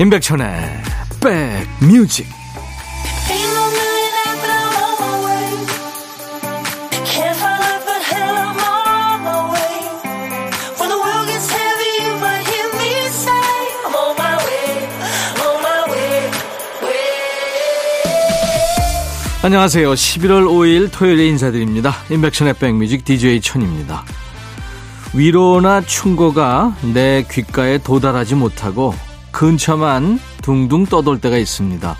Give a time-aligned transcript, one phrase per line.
[0.00, 0.46] 임백천의
[1.20, 2.24] 백뮤직
[19.42, 19.92] 안녕하세요.
[19.94, 21.96] 11월 5일 토요일에 인사드립니다.
[22.10, 24.04] 임백천의 백뮤직 DJ 천입니다.
[25.12, 28.94] 위로나 충고가 내 귓가에 도달하지 못하고
[29.38, 31.96] 근처만 둥둥 떠돌 때가 있습니다.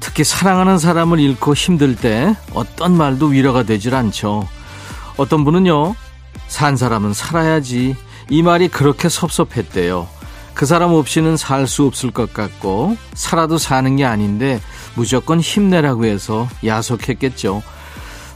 [0.00, 4.48] 특히 사랑하는 사람을 잃고 힘들 때 어떤 말도 위로가 되질 않죠.
[5.18, 5.94] 어떤 분은요,
[6.48, 7.94] 산 사람은 살아야지.
[8.30, 10.08] 이 말이 그렇게 섭섭했대요.
[10.54, 14.58] 그 사람 없이는 살 수 없을 것 같고, 살아도 사는 게 아닌데,
[14.94, 17.62] 무조건 힘내라고 해서 야속했겠죠.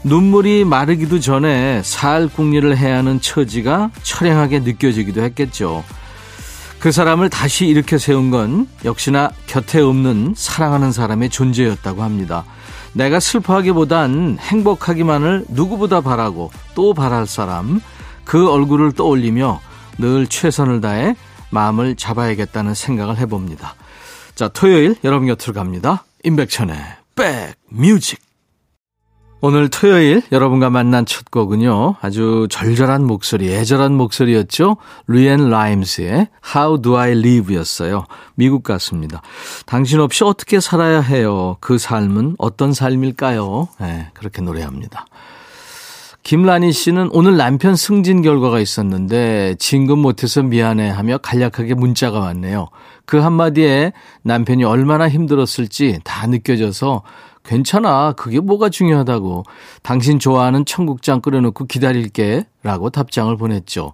[0.03, 5.83] 눈물이 마르기도 전에 살 궁리를 해야 하는 처지가 처량하게 느껴지기도 했겠죠.
[6.79, 12.45] 그 사람을 다시 일으켜 세운 건 역시나 곁에 없는 사랑하는 사람의 존재였다고 합니다.
[12.93, 17.81] 내가 슬퍼하기보단 행복하기만을 누구보다 바라고 또 바랄 사람,
[18.23, 19.59] 그 얼굴을 떠올리며
[19.97, 21.15] 늘 최선을 다해
[21.49, 23.75] 마음을 잡아야겠다는 생각을 해봅니다.
[24.35, 26.05] 자, 토요일 여러분 곁으로 갑니다.
[26.23, 26.77] 임백천의
[27.15, 28.28] 백뮤직.
[29.41, 31.95] 오늘 토요일 여러분과 만난 첫 곡은요.
[32.01, 34.75] 아주 절절한 목소리, 애절한 목소리였죠.
[35.07, 38.03] 리앤 라임스의 How Do I Live 였어요.
[38.35, 39.21] 미국 같습니다.
[39.65, 41.55] 당신 없이 어떻게 살아야 해요?
[41.61, 43.69] 그 삶은 어떤 삶일까요?
[43.79, 45.05] 네, 그렇게 노래합니다.
[46.23, 52.67] 김란희 씨는 오늘 남편 승진 결과가 있었는데 진급 못해서 미안해 하며 간략하게 문자가 왔네요.
[53.05, 57.03] 그 한마디에 남편이 얼마나 힘들었을지 다 느껴져서
[57.43, 58.13] 괜찮아.
[58.13, 59.43] 그게 뭐가 중요하다고.
[59.83, 62.45] 당신 좋아하는 청국장 끓여놓고 기다릴게.
[62.63, 63.93] 라고 답장을 보냈죠.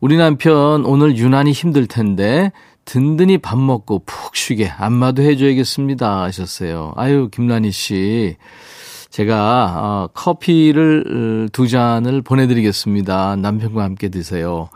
[0.00, 2.52] 우리 남편 오늘 유난히 힘들 텐데
[2.84, 6.22] 든든히 밥 먹고 푹 쉬게 안마도 해줘야겠습니다.
[6.22, 6.94] 하셨어요.
[6.96, 8.36] 아유, 김란희 씨.
[9.10, 11.04] 제가 어, 커피를
[11.46, 13.36] 어, 두 잔을 보내드리겠습니다.
[13.36, 14.68] 남편과 함께 드세요.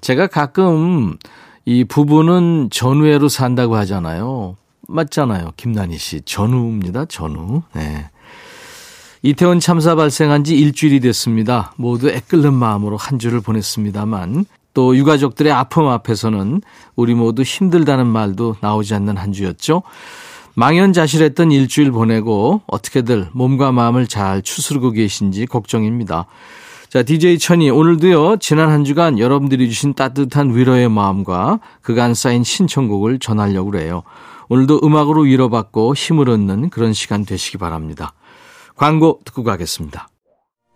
[0.00, 1.16] 제가 가끔
[1.64, 4.56] 이 부부는 전우회로 산다고 하잖아요.
[4.90, 5.52] 맞잖아요.
[5.56, 6.20] 김난희 씨.
[6.22, 7.06] 전우입니다.
[7.06, 7.62] 전우.
[7.74, 8.10] 네.
[9.22, 11.72] 이태원 참사 발생한 지 일주일이 됐습니다.
[11.76, 16.62] 모두 애끓는 마음으로 한 주를 보냈습니다만 또 유가족들의 아픔 앞에서는
[16.96, 19.82] 우리 모두 힘들다는 말도 나오지 않는 한 주였죠.
[20.54, 26.26] 망연자실했던 일주일 보내고 어떻게들 몸과 마음을 잘 추스르고 계신지 걱정입니다.
[26.88, 33.20] 자, DJ 천이 오늘도요, 지난 한 주간 여러분들이 주신 따뜻한 위로의 마음과 그간 쌓인 신청곡을
[33.20, 34.02] 전하려고 그래요.
[34.50, 38.12] 오늘도 음악으로 위로받고 힘을 얻는 그런 시간 되시기 바랍니다.
[38.74, 40.08] 광고 듣고 가겠습니다.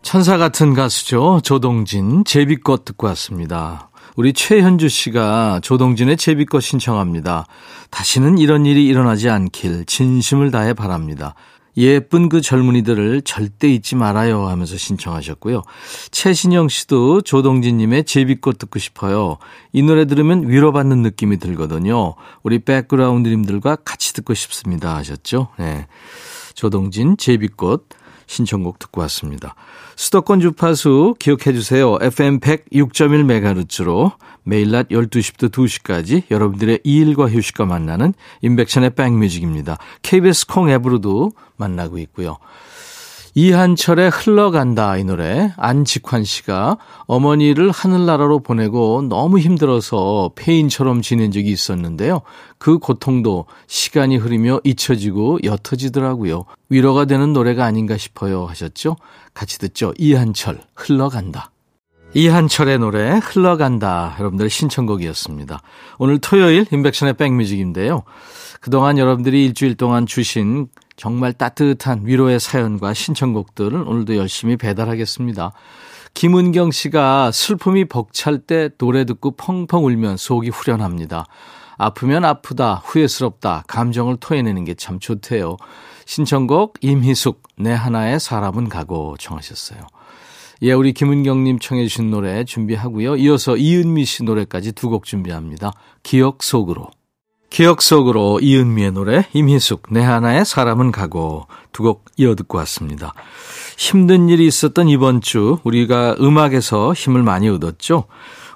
[0.00, 1.40] 천사 같은 가수죠.
[1.42, 3.90] 조동진, 제비꽃 듣고 왔습니다.
[4.14, 7.46] 우리 최현주 씨가 조동진의 제비꽃 신청합니다.
[7.90, 11.34] 다시는 이런 일이 일어나지 않길 진심을 다해 바랍니다.
[11.76, 15.62] 예쁜 그 젊은이들을 절대 잊지 말아요 하면서 신청하셨고요.
[16.10, 19.38] 최신영 씨도 조동진 님의 제비꽃 듣고 싶어요.
[19.72, 22.14] 이 노래 들으면 위로받는 느낌이 들거든요.
[22.42, 25.48] 우리 백그라운드님들과 같이 듣고 싶습니다 하셨죠.
[25.58, 25.86] 네.
[26.54, 27.88] 조동진 제비꽃
[28.26, 29.54] 신청곡 듣고 왔습니다.
[29.96, 31.96] 수도권 주파수 기억해 주세요.
[32.00, 34.12] FM 106.1MHz로
[34.42, 39.78] 매일 낮 12시부터 2시까지 여러분들의 일과 휴식과 만나는 인백션의 백뮤직입니다.
[40.02, 42.38] KBS 콩 앱으로도 만나고 있고요.
[43.36, 52.20] 이한철의 흘러간다 이 노래 안직환 씨가 어머니를 하늘나라로 보내고 너무 힘들어서 폐인처럼 지낸 적이 있었는데요.
[52.58, 56.44] 그 고통도 시간이 흐르며 잊혀지고 옅어지더라고요.
[56.68, 58.96] 위로가 되는 노래가 아닌가 싶어요 하셨죠?
[59.34, 59.92] 같이 듣죠.
[59.98, 61.50] 이한철 흘러간다.
[62.14, 65.60] 이한철의 노래 흘러간다 여러분들의 신청곡이었습니다.
[65.98, 68.04] 오늘 토요일 인백션의 백뮤직인데요.
[68.60, 75.52] 그동안 여러분들이 일주일 동안 주신 정말 따뜻한 위로의 사연과 신청곡들을 오늘도 열심히 배달하겠습니다.
[76.14, 81.26] 김은경 씨가 슬픔이 벅찰 때 노래 듣고 펑펑 울면 속이 후련합니다.
[81.76, 85.56] 아프면 아프다, 후회스럽다, 감정을 토해내는 게 참 좋대요.
[86.06, 89.80] 신청곡 임희숙, 내 하나의 사람은 가고 청하셨어요.
[90.62, 93.16] 예, 우리 김은경님 청해주신 노래 준비하고요.
[93.16, 95.72] 이어서 이은미 씨 노래까지 두 곡 준비합니다.
[96.04, 96.90] 기억 속으로.
[97.54, 103.14] 기억 속으로 이은미의 노래, 임희숙, 내 하나의 사람은 가고 두 곡 이어 듣고 왔습니다.
[103.78, 108.06] 힘든 일이 있었던 이번 주 우리가 음악에서 힘을 많이 얻었죠.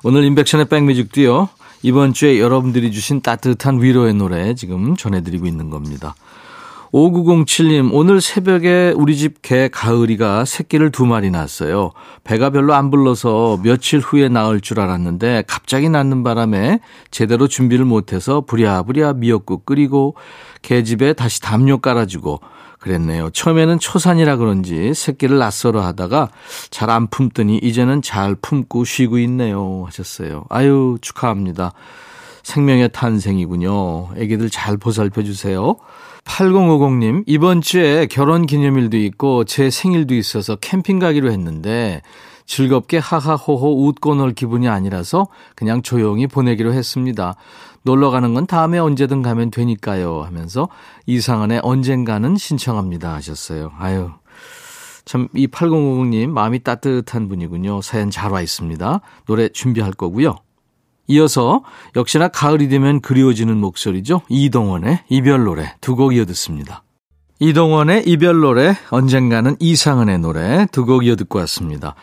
[0.03, 1.49] 오늘 인백션의 백뮤직도요.
[1.83, 6.17] 이번 주에 여러분들이 주신 따뜻한 위로의 노래 지금 전해드리고 있는 겁니다.
[6.93, 11.93] 5907님, 오늘 새벽에 우리 집 개 가을이가 새끼를 두 마리 낳았어요.
[12.25, 16.81] 배가 별로 안 불러서 며칠 후에 나을 줄 알았는데 갑자기 낳는 바람에
[17.11, 20.17] 제대로 준비를 못해서 부랴부랴 미역국 끓이고
[20.62, 22.40] 개집에 다시 담요 깔아주고
[22.81, 23.31] 그랬네요.
[23.31, 26.29] 처음에는 초산이라 그런지 새끼를 낯설어 하다가
[26.70, 29.85] 잘 안 품더니 이제는 잘 품고 쉬고 있네요.
[29.87, 30.44] 하셨어요.
[30.49, 31.73] 아유, 축하합니다.
[32.43, 34.11] 생명의 탄생이군요.
[34.17, 35.76] 애기들 잘 보살펴 주세요.
[36.29, 42.03] 8050님, 이번 주에 결혼 기념일도 있고 제 생일도 있어서 캠핑 가기로 했는데
[42.47, 47.35] 즐겁게 하하호호 웃고 놀 기분이 아니라서 그냥 조용히 보내기로 했습니다.
[47.83, 50.69] 놀러 가는 건 다음에 언제든 가면 되니까요 하면서
[51.07, 53.73] 이상한의 언젠가는 신청합니다 하셨어요.
[53.79, 54.11] 아유.
[55.05, 57.81] 참, 이 8050님 마음이 따뜻한 분이군요.
[57.81, 59.01] 사연 잘 와 있습니다.
[59.27, 60.37] 노래 준비할 거고요.
[61.09, 61.63] 이어서
[61.97, 64.23] 역시나 가을이 되면 그리워지는 목소리죠.
[64.29, 66.83] 이동원의 이별 노래 두 곡 이어 듣습니다.
[67.41, 71.95] 이동원의 이별 노래, 언젠가는 이상은의 노래 두 곡 이어 듣고 왔습니다.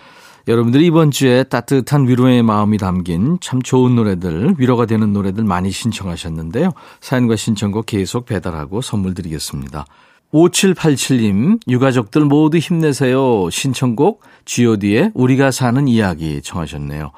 [0.47, 6.71] 여러분들이 이번 주에 따뜻한 위로의 마음이 담긴 참 좋은 노래들, 위로가 되는 노래들 많이 신청하셨는데요.
[7.01, 9.85] 사연과 신청곡 계속 배달하고 선물 드리겠습니다.
[10.33, 13.49] 5787님, 유가족들 모두 힘내세요.
[13.49, 17.11] 신청곡 god의 우리가 사는 이야기 청하셨네요.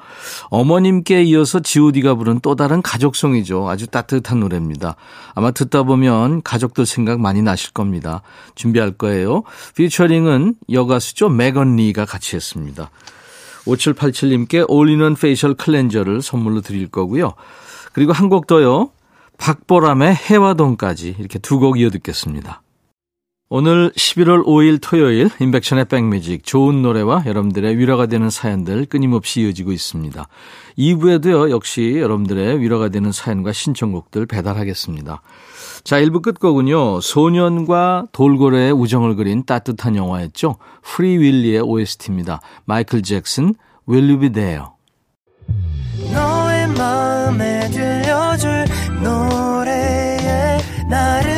[0.50, 3.68] 어머님께 이어서 god가 부른 또 다른 가족송이죠.
[3.68, 4.94] 아주 따뜻한 노래입니다.
[5.34, 8.22] 아마 듣다 보면 가족들 생각 많이 나실 겁니다.
[8.54, 9.42] 준비할 거예요.
[9.74, 11.28] 피처링은 여가수죠.
[11.28, 12.90] 메건 리가 같이 했습니다.
[13.66, 17.34] 5787님께 올리는 facial cleanser를 선물로 드릴 거고요.
[17.92, 18.90] 그리고 한 곡 더요.
[19.38, 22.62] 박보람의 혜화동까지 이렇게 두 곡 이어 듣겠습니다.
[23.50, 30.28] 오늘 11월 5일 토요일 임백천의 백뮤직 좋은 노래와 여러분들의 위로가 되는 사연들 끊임없이 이어지고 있습니다.
[30.76, 35.22] 2부에도요 역시 여러분들의 위로가 되는 사연과 신청곡들 배달하겠습니다.
[35.82, 40.56] 자 1부 끝곡은요 소년과 돌고래의 우정을 그린 따뜻한 영화였죠.
[40.82, 42.42] Free Willy의 OST입니다.
[42.66, 43.54] 마이클 잭슨
[43.88, 44.64] Will You Be There
[46.12, 48.66] 너의 마음에 들려줄
[49.02, 50.58] 노래에
[50.90, 51.37] 나를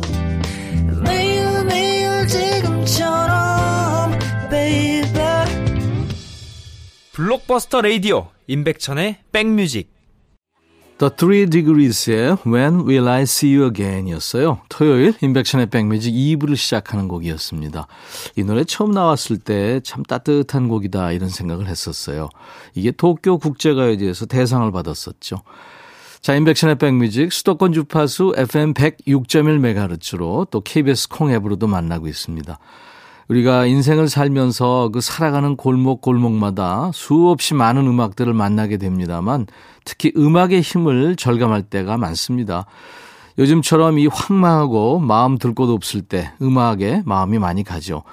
[7.21, 9.91] 블록버스터 레이디오 임백천의 백뮤직
[10.97, 14.61] The Three Degrees의 When Will I See You Again 이었어요.
[14.69, 17.85] 토요일 임백천의 백뮤직 2부를 시작하는 곡이었습니다.
[18.37, 22.27] 이 노래 처음 나왔을 때 참 따뜻한 곡이다 이런 생각을 했었어요.
[22.73, 25.43] 이게 도쿄 국제가요제에서 대상을 받았었죠.
[26.21, 32.57] 자, 인백션의 백뮤직 수도권 주파수 FM 106.1MHz로 또 KBS 콩 앱으로도 만나고 있습니다.
[33.27, 39.47] 우리가 인생을 살면서 그 살아가는 골목 골목마다 수없이 많은 음악들을 만나게 됩니다만
[39.85, 42.65] 특히 음악의 힘을 절감할 때가 많습니다.
[43.37, 48.03] 요즘처럼 이 황망하고 마음 들 곳 없을 때 음악에 마음이 많이 가죠.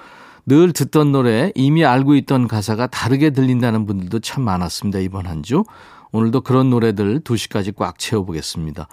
[0.45, 4.99] 늘 듣던 노래 이미 알고 있던 가사가 다르게 들린다는 분들도 참 많았습니다.
[4.99, 5.63] 이번 한 주.
[6.11, 8.87] 오늘도 그런 노래들 2시까지 꽉 채워보겠습니다.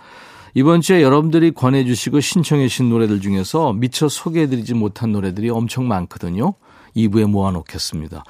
[0.59, 6.55] 이번 주에 여러분들이 권해주시고 신청해 주신 노래들 중에서 미처 소개해드리지 못한 노래들이 엄청 많거든요.
[6.97, 8.25] 2부에 모아놓겠습니다.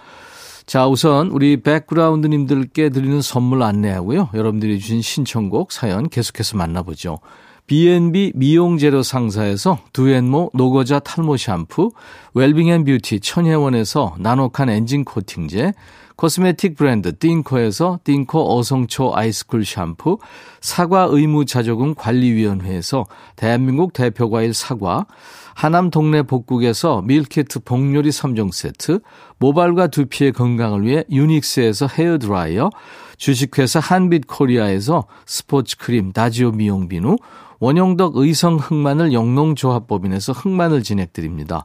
[0.66, 4.30] 자, 우선 우리 background님들께 드리는 선물 안내하고요.
[4.34, 7.20] 여러분들이 주신 신청곡 사연 계속해서 만나보죠.
[7.68, 11.92] B&B 미용재료 상사에서 두앤모 노고자 탈모 샴푸,
[12.34, 15.74] 웰빙앤뷰티 천혜원에서 나노칸 엔진 코팅제,
[16.16, 20.18] 코스메틱 브랜드 띵코에서 띵코 어성초 아이스쿨 샴푸,
[20.62, 23.04] 사과 의무자조금 관리위원회에서
[23.36, 25.06] 대한민국 대표과일 사과,
[25.54, 29.00] 하남 동네 복국에서 밀키트 복요리 3종 세트,
[29.38, 32.70] 모발과 두피의 건강을 위해 유닉스에서 헤어드라이어,
[33.18, 37.16] 주식회사 한빛코리아에서 스포츠크림 다지오 미용 비누,
[37.58, 41.62] 원형덕 의성 흑마늘 영농조합법인에서 흑마늘 진액 드립니다.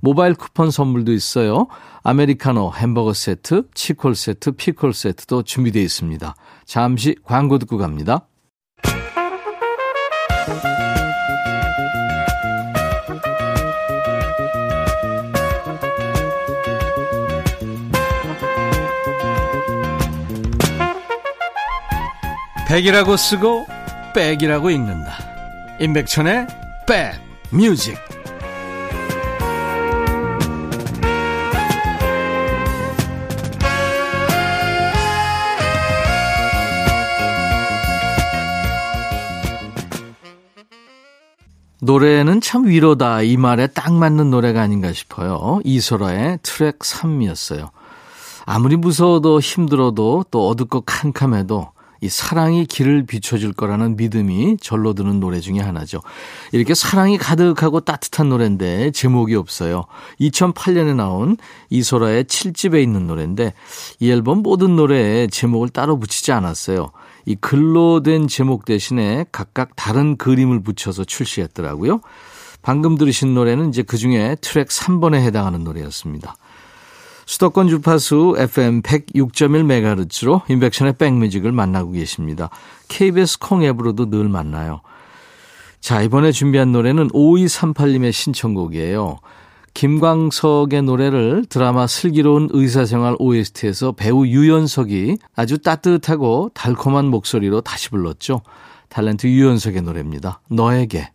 [0.00, 1.66] 모바일 쿠폰 선물도 있어요.
[2.02, 6.34] 아메리카노 햄버거 세트, 치콜 세트, 피콜 세트도 준비되어 있습니다.
[6.64, 8.28] 잠시 광고 듣고 갑니다.
[22.68, 23.66] 백이라고 쓰고
[24.12, 25.12] 백이라고 읽는다.
[25.80, 26.46] 임백천의
[26.86, 27.14] 백
[27.50, 28.05] 뮤직.
[41.80, 45.60] 노래는 참 위로다 이 말에 딱 맞는 노래가 아닌가 싶어요.
[45.64, 47.68] 이소라의 트랙 3이었어요.
[48.46, 55.40] 아무리 무서워도 힘들어도 또 어둡고 캄캄해도 이 사랑이 길을 비춰줄 거라는 믿음이 절로 드는 노래
[55.40, 56.00] 중에 하나죠.
[56.52, 59.84] 이렇게 사랑이 가득하고 따뜻한 노래인데 제목이 없어요.
[60.20, 61.36] 2008년에 나온
[61.70, 63.54] 이소라의 7집에 있는 노래인데
[64.00, 66.90] 이 앨범 모든 노래에 제목을 따로 붙이지 않았어요.
[67.26, 72.00] 이 글로 된 제목 대신에 각각 다른 그림을 붙여서 출시했더라고요.
[72.62, 76.36] 방금 들으신 노래는 이제 그 중에 트랙 3번에 해당하는 노래였습니다.
[77.26, 82.50] 수도권 주파수 FM 106.1MHz로 인백션의 백뮤직을 만나고 계십니다.
[82.88, 84.80] KBS 콩 앱으로도 늘 만나요.
[85.80, 89.18] 자, 이번에 준비한 노래는 5238님의 신청곡이에요.
[89.76, 98.40] 김광석의 노래를 드라마 슬기로운 의사생활 OST에서 배우 유연석이 아주 따뜻하고 달콤한 목소리로 다시 불렀죠.
[98.88, 100.40] 탤런트 유연석의 노래입니다.
[100.48, 101.10] 너에게.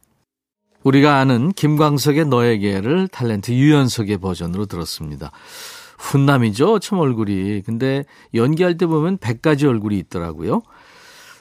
[0.83, 5.31] 우리가 아는 김광석의 너에게를 탤런트 유연석의 버전으로 들었습니다.
[5.97, 6.77] 훈남이죠.
[6.77, 7.63] 참 얼굴이.
[7.65, 10.61] 근데 연기할 때 보면 100가지 얼굴이 있더라고요.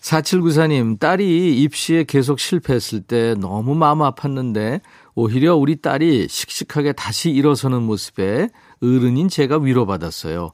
[0.00, 4.80] 4794님, 딸이 입시에 계속 실패했을 때 너무 마음 아팠는데
[5.14, 8.48] 오히려 우리 딸이 씩씩하게 다시 일어서는 모습에
[8.82, 10.50] 어른인 제가 위로받았어요.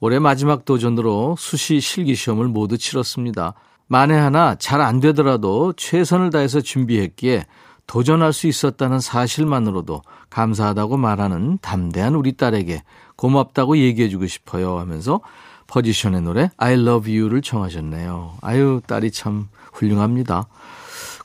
[0.00, 3.54] 올해 마지막 도전으로 수시 실기 시험을 모두 치렀습니다.
[3.88, 7.46] 만에 하나 잘 안 되더라도 최선을 다해서 준비했기에
[7.86, 12.82] 도전할 수 있었다는 사실만으로도 감사하다고 말하는 담대한 우리 딸에게
[13.14, 15.20] 고맙다고 얘기해주고 싶어요 하면서
[15.68, 18.38] 포지션의 노래 I love you를 청하셨네요.
[18.40, 20.46] 아유, 딸이 참 훌륭합니다.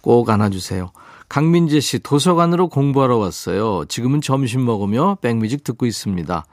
[0.01, 0.91] 꼭 안아주세요.
[1.31, 3.85] 강민재 씨, 도서관으로 공부하러 왔어요.
[3.85, 6.45] 지금은 점심 먹으며 백뮤직 듣고 있습니다.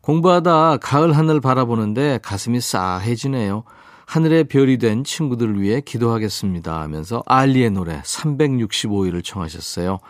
[0.00, 3.62] 공부하다 가을 하늘 바라보는데 가슴이 싸해지네요.
[4.04, 10.00] 하늘의 별이 된 친구들을 위해 기도하겠습니다 하면서 알리의 노래 365일을 청하셨어요.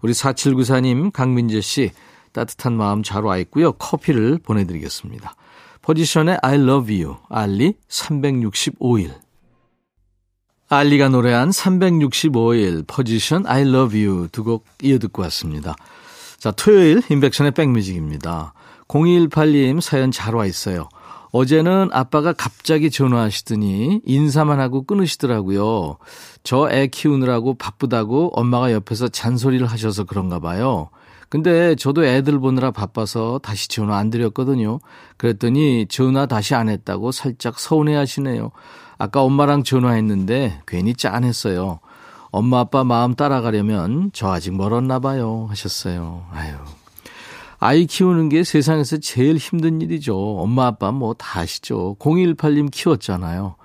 [0.00, 1.90] 우리 4794님, 강민재 씨,
[2.32, 3.72] 따뜻한 마음 잘 와 있고요.
[3.72, 5.34] 커피를 보내드리겠습니다.
[5.82, 9.25] 포지션의 I love you, 알리 365일.
[10.68, 15.74] 알리가 노래한 365일, 포지션 I love you 두 곡 이어 듣고 왔습니다.
[16.38, 18.52] 자, 토요일 인백션의 백뮤직입니다.
[18.88, 20.88] 0218님 사연 잘 와 있어요.
[21.32, 25.98] 어제는 아빠가 갑자기 전화하시더니 인사만 하고 끊으시더라고요.
[26.42, 30.88] 저 애 키우느라고 바쁘다고 엄마가 옆에서 잔소리를 하셔서 그런가 봐요.
[31.28, 34.78] 근데 저도 애들 보느라 바빠서 다시 전화 안 드렸거든요.
[35.16, 38.50] 그랬더니 전화 다시 안 했다고 살짝 서운해 하시네요.
[38.98, 41.80] 아까 엄마랑 전화했는데 괜히 짠했어요.
[42.30, 46.26] 엄마 아빠 마음 따라가려면 저 아직 멀었나 봐요 하셨어요.
[46.32, 46.54] 아유.
[47.58, 50.14] 아이 키우는 게 세상에서 제일 힘든 일이죠.
[50.38, 51.96] 엄마 아빠 뭐 다 아시죠.
[51.98, 53.56] 0218님 키웠잖아요.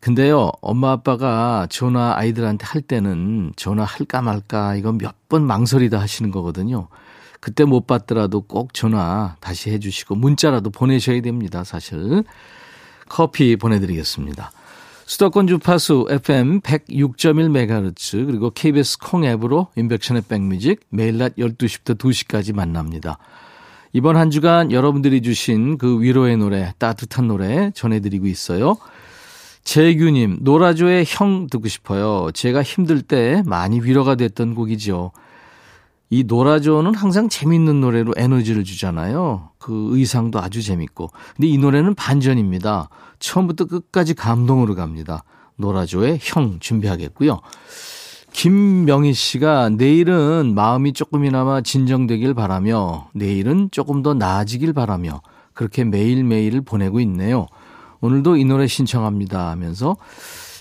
[0.00, 6.88] 근데요, 엄마 아빠가 전화 아이들한테 할 때는 전화 할까 말까 이건 몇번 망설이다 하시는 거거든요.
[7.40, 12.24] 그때 못 받더라도 꼭 전화 다시 해주시고 문자라도 보내셔야 됩니다, 사실.
[13.08, 14.52] 커피 보내드리겠습니다.
[15.06, 23.18] 수도권 주파수 FM 106.1MHz 그리고 KBS 콩 앱으로 인백션의 백뮤직 매일 낮 12시부터 2시까지 만납니다.
[23.94, 28.76] 이번 한 주간 여러분들이 주신 그 위로의 노래, 따뜻한 노래 전해드리고 있어요.
[29.68, 32.30] 재규님, 노라조의 형 듣고 싶어요.
[32.32, 35.12] 제가 힘들 때 많이 위로가 됐던 곡이죠.
[36.08, 39.50] 이 노라조는 항상 재밌는 노래로 에너지를 주잖아요.
[39.58, 41.10] 그 의상도 아주 재밌고.
[41.36, 42.88] 근데 이 노래는 반전입니다.
[43.18, 45.22] 처음부터 끝까지 감동으로 갑니다.
[45.56, 47.38] 노라조의 형 준비하겠고요.
[48.32, 55.20] 김명희 씨가 내일은 마음이 조금이나마 진정되길 바라며 내일은 조금 더 나아지길 바라며
[55.52, 57.48] 그렇게 매일매일을 보내고 있네요.
[58.00, 59.96] 오늘도 이 노래 신청합니다 하면서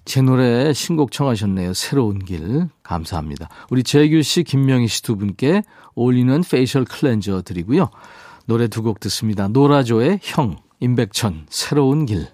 [0.05, 1.73] 제 노래 신곡 청하셨네요.
[1.73, 2.69] 새로운 길.
[2.81, 3.49] 감사합니다.
[3.69, 5.63] 우리 재규 씨, 김명희 씨 두 분께
[5.95, 7.89] 올리는 facial cleanser 드리고요.
[8.45, 9.49] 노래 두 곡 듣습니다.
[9.49, 12.27] 노라조의 형, 임백천, 새로운 길.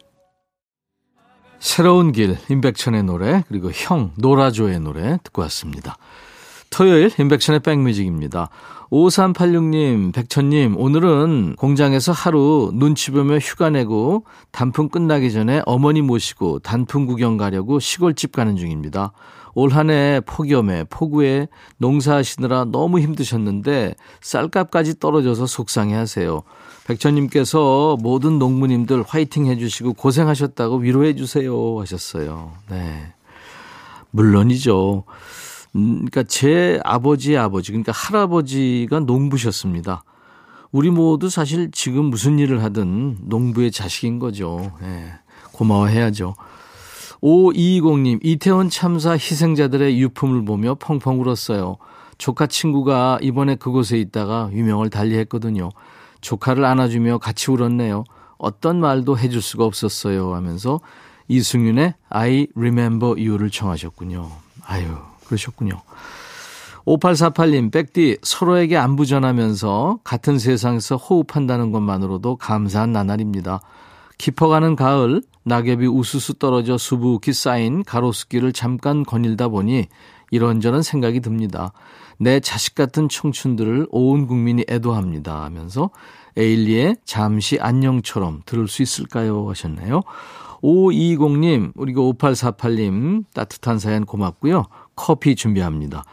[1.60, 5.98] 새로운 길, 임백천의 노래, 그리고 형, 노라조의 노래 듣고 왔습니다.
[6.74, 8.50] 토요일 임백천의 백뮤직입니다.
[8.92, 17.06] 5386님, 백천님, 오늘은 공장에서 하루 눈치 보며 휴가 내고 단풍 끝나기 전에 어머니 모시고 단풍
[17.06, 19.14] 구경 가려고 시골집 가는 중입니다.
[19.56, 26.42] 올 한 해 폭염에 폭우에 농사하시느라 너무 힘드셨는데 쌀값까지 떨어져서 속상해 하세요.
[26.88, 32.52] 백천님께서 모든 농부님들 화이팅 해주시고 고생하셨다고 위로해 주세요 하셨어요.
[32.68, 33.14] 네.
[34.10, 35.04] 물론이죠.
[35.76, 40.04] 음, 그러니까 제 아버지의 아버지, 그러니까 할아버지가 농부셨습니다.
[40.72, 44.72] 우리 모두 사실 지금 무슨 일을 하든 농부의 자식인 거죠.
[44.82, 45.14] 예,
[45.52, 46.36] 고마워해야죠.
[47.22, 51.78] 5220님, 이태원 참사 희생자들의 유품을 보며 펑펑 울었어요.
[52.18, 55.70] 조카 친구가 이번에 그곳에 있다가 유명을 달리했거든요.
[56.22, 58.04] 조카를 안아주며 같이 울었네요.
[58.38, 60.80] 어떤 말도 해줄 수가 없었어요 하면서
[61.28, 64.30] 이승윤의 I Remember You를 청하셨군요.
[64.66, 65.82] 아유, 그러셨군요.
[66.86, 73.62] 5848님, 백디, 서로에게 안부 전하면서 같은 세상에서 호흡한다는 것만으로도 감사한 나날입니다.
[74.18, 79.88] 깊어가는 가을, 낙엽이 우수수 떨어져 수북히 쌓인 가로수길을 잠깐 거닐다 보니
[80.32, 81.74] 이런저런 생각이 듭니다.
[82.18, 85.90] 내 자식 같은 청춘들을 온 국민이 애도합니다 하면서
[86.38, 90.02] 에일리의 잠시 안녕처럼 들을 수 있을까요 하셨나요?
[90.64, 94.66] 520님, 그리고 5848님 따뜻한 사연 고맙고요.
[94.96, 96.04] 커피 준비합니다.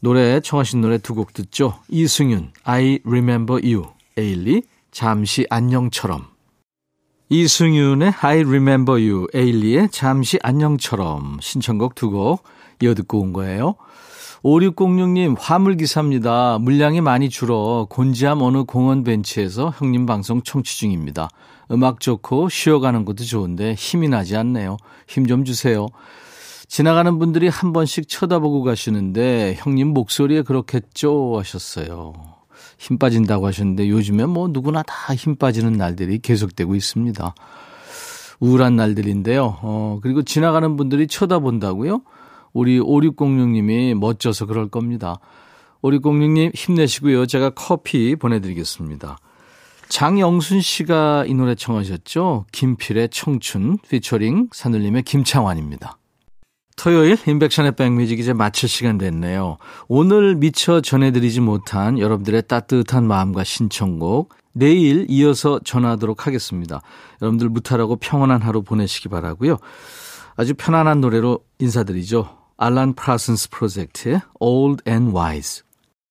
[0.00, 1.78] 노래 청하신 노래 두 곡 듣죠.
[1.88, 6.26] 이승윤 I Remember You, 에일리 잠시 안녕처럼
[7.28, 12.44] 이승윤의 I Remember You, 에일리의 잠시 안녕처럼 신청곡 두 곡
[12.82, 13.76] 이어 듣고 온 거예요.
[14.42, 16.58] 5606님, 화물기사입니다.
[16.60, 21.28] 물량이 많이 줄어 곤지암 어느 공원 벤치에서 형님 방송 청취 중입니다.
[21.70, 24.78] 음악 좋고 쉬어가는 것도 좋은데 힘이 나지 않네요.
[25.06, 25.86] 힘 좀 주세요.
[26.72, 32.14] 지나가는 분들이 한 번씩 쳐다보고 가시는데 형님 목소리에 그렇겠죠 하셨어요.
[32.78, 37.34] 힘 빠진다고 하셨는데 요즘에 뭐 누구나 다 힘 빠지는 날들이 계속되고 있습니다.
[38.40, 39.58] 우울한 날들인데요.
[39.60, 42.00] 어, 그리고 지나가는 분들이 쳐다본다고요?
[42.54, 45.18] 우리 5606님이 멋져서 그럴 겁니다.
[45.82, 47.26] 5606님 힘내시고요.
[47.26, 49.18] 제가 커피 보내드리겠습니다.
[49.90, 52.46] 장영순 씨가 이 노래 청하셨죠?
[52.50, 55.98] 김필의 청춘 피처링 산울림의 김창완입니다.
[56.76, 59.58] 토요일 임백천의 백뮤직 이제 마칠 시간 됐네요.
[59.88, 66.82] 오늘 미처 전해드리지 못한 여러분들의 따뜻한 마음과 신청곡 내일 이어서 전하도록 하겠습니다.
[67.20, 69.58] 여러분들 무탈하고 평온한 하루 보내시기 바라고요.
[70.36, 72.38] 아주 편안한 노래로 인사드리죠.
[72.56, 75.64] 알란 파슨스 프로젝트의 Old and Wise.